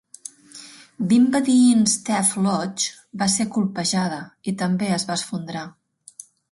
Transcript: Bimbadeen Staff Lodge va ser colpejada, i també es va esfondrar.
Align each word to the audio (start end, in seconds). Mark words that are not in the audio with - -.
Bimbadeen 1.11 1.85
Staff 1.93 2.33
Lodge 2.47 3.21
va 3.23 3.31
ser 3.37 3.49
colpejada, 3.59 4.21
i 4.53 4.59
també 4.65 4.95
es 5.01 5.11
va 5.13 5.19
esfondrar. 5.23 5.71